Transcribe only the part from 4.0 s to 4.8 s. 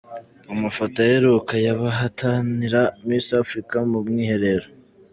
mwiherero.